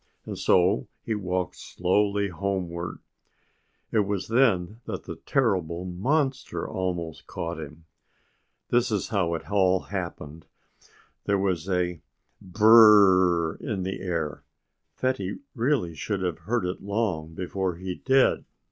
[0.25, 3.01] And so he walked slowly homewards.
[3.91, 7.85] It was then that the terrible monster almost caught him.
[8.69, 10.47] This is how it all happened.
[11.25, 12.01] There was a
[12.41, 14.43] br br br r r r in the air.
[14.95, 18.45] Fatty really should have heard it long before he did.